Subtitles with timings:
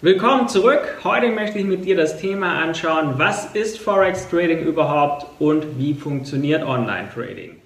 [0.00, 1.00] Willkommen zurück.
[1.02, 5.92] Heute möchte ich mit dir das Thema anschauen, was ist Forex Trading überhaupt und wie
[5.92, 7.56] funktioniert Online Trading.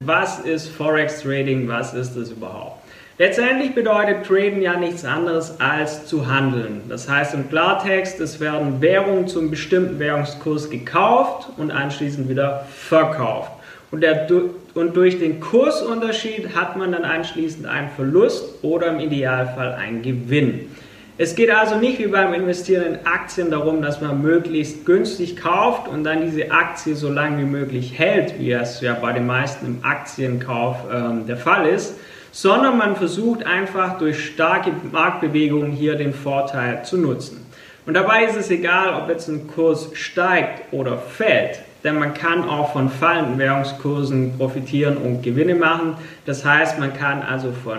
[0.00, 1.68] Was ist Forex Trading?
[1.68, 2.89] Was ist es überhaupt?
[3.20, 6.80] Letztendlich bedeutet Traden ja nichts anderes als zu handeln.
[6.88, 13.52] Das heißt im Klartext, es werden Währungen zum bestimmten Währungskurs gekauft und anschließend wieder verkauft.
[13.90, 14.26] Und, der,
[14.72, 20.70] und durch den Kursunterschied hat man dann anschließend einen Verlust oder im Idealfall einen Gewinn.
[21.18, 25.88] Es geht also nicht wie beim Investieren in Aktien darum, dass man möglichst günstig kauft
[25.88, 29.66] und dann diese Aktie so lange wie möglich hält, wie es ja bei den meisten
[29.66, 31.96] im Aktienkauf ähm, der Fall ist,
[32.32, 37.46] sondern man versucht einfach durch starke Marktbewegungen hier den Vorteil zu nutzen.
[37.86, 42.48] Und dabei ist es egal, ob jetzt ein Kurs steigt oder fällt, denn man kann
[42.48, 45.94] auch von fallenden Währungskursen profitieren und Gewinne machen.
[46.26, 47.78] Das heißt, man kann also von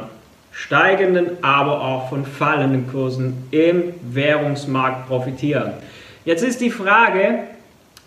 [0.52, 5.73] steigenden, aber auch von fallenden Kursen im Währungsmarkt profitieren.
[6.25, 7.39] Jetzt ist die Frage,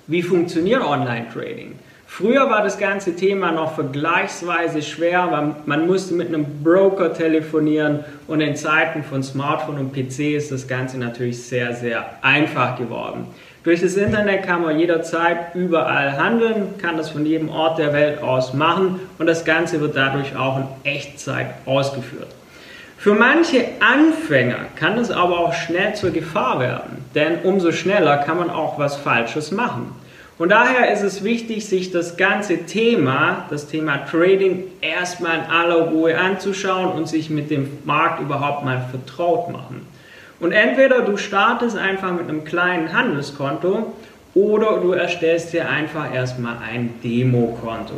[0.06, 1.78] wie funktioniert Online-Trading?
[2.16, 8.04] Früher war das ganze Thema noch vergleichsweise schwer, weil man musste mit einem Broker telefonieren
[8.28, 13.26] und in Zeiten von Smartphone und PC ist das Ganze natürlich sehr, sehr einfach geworden.
[13.64, 18.22] Durch das Internet kann man jederzeit überall handeln, kann das von jedem Ort der Welt
[18.22, 22.28] aus machen und das Ganze wird dadurch auch in Echtzeit ausgeführt.
[22.96, 28.38] Für manche Anfänger kann es aber auch schnell zur Gefahr werden, denn umso schneller kann
[28.38, 30.03] man auch was Falsches machen.
[30.36, 35.90] Und daher ist es wichtig, sich das ganze Thema, das Thema Trading, erstmal in aller
[35.90, 39.86] Ruhe anzuschauen und sich mit dem Markt überhaupt mal vertraut machen.
[40.40, 43.94] Und entweder du startest einfach mit einem kleinen Handelskonto
[44.34, 47.94] oder du erstellst dir einfach erstmal ein Demokonto.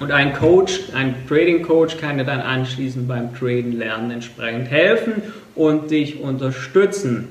[0.00, 5.22] Und ein Coach, ein Trading Coach kann dir dann anschließend beim Traden lernen entsprechend helfen
[5.54, 7.28] und dich unterstützen.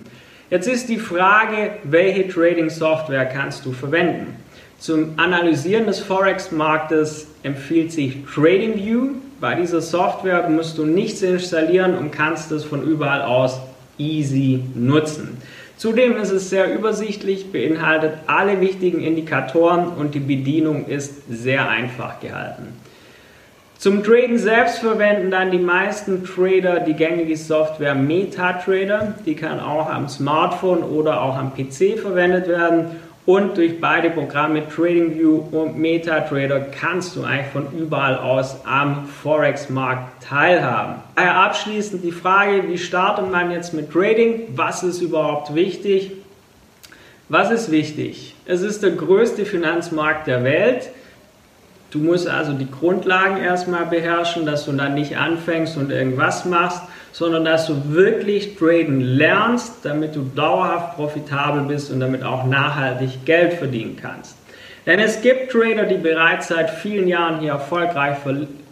[0.52, 4.36] Jetzt ist die Frage, welche Trading-Software kannst du verwenden?
[4.80, 9.12] Zum Analysieren des Forex-Marktes empfiehlt sich TradingView.
[9.40, 13.62] Bei dieser Software musst du nichts installieren und kannst es von überall aus
[13.98, 15.38] easy nutzen.
[15.78, 22.20] Zudem ist es sehr übersichtlich, beinhaltet alle wichtigen Indikatoren und die Bedienung ist sehr einfach
[22.20, 22.74] gehalten.
[23.82, 29.16] Zum Traden selbst verwenden dann die meisten Trader die gängige Software MetaTrader.
[29.26, 32.98] Die kann auch am Smartphone oder auch am PC verwendet werden.
[33.26, 40.26] Und durch beide Programme TradingView und MetaTrader kannst du eigentlich von überall aus am Forex-Markt
[40.26, 40.98] teilhaben.
[41.16, 44.44] Daher abschließend die Frage, wie startet man jetzt mit Trading?
[44.56, 46.12] Was ist überhaupt wichtig?
[47.30, 48.36] Was ist wichtig?
[48.46, 50.92] Es ist der größte Finanzmarkt der Welt.
[51.92, 56.82] Du musst also die Grundlagen erstmal beherrschen, dass du dann nicht anfängst und irgendwas machst,
[57.12, 63.26] sondern dass du wirklich traden lernst, damit du dauerhaft profitabel bist und damit auch nachhaltig
[63.26, 64.38] Geld verdienen kannst.
[64.86, 68.18] Denn es gibt Trader, die bereits seit vielen Jahren hier erfolgreich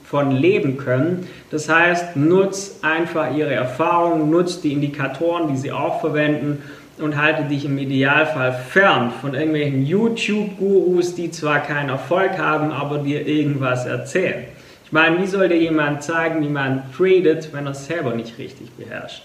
[0.06, 1.28] von leben können.
[1.52, 6.64] Das heißt, nutz einfach ihre Erfahrungen, nutz die Indikatoren, die sie auch verwenden
[7.02, 13.00] und halte dich im Idealfall fern von irgendwelchen YouTube-Gurus, die zwar keinen Erfolg haben, aber
[13.00, 14.46] dir irgendwas erzählen.
[14.86, 18.38] Ich meine, wie soll dir jemand zeigen, wie man tradet, wenn er es selber nicht
[18.38, 19.24] richtig beherrscht?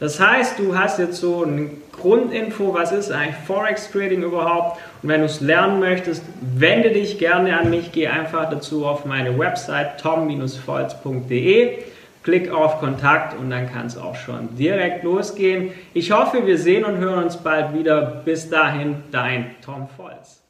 [0.00, 4.80] Das heißt, du hast jetzt so eine Grundinfo, was ist eigentlich Forex Trading überhaupt?
[5.02, 9.04] Und wenn du es lernen möchtest, wende dich gerne an mich, geh einfach dazu auf
[9.04, 11.78] meine Website tom-volz.de
[12.22, 15.72] Klick auf Kontakt und dann kann es auch schon direkt losgehen.
[15.92, 18.22] Ich hoffe, wir sehen und hören uns bald wieder.
[18.24, 20.42] Bis dahin, dein Tom Volz.